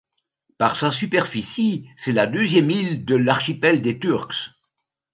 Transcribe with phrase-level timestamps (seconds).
[0.57, 4.49] Par sa superficie, c'est la deuxième île de l'archipel des Turks.